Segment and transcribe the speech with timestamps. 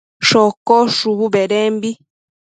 [0.27, 1.91] shocosh shubu bedembi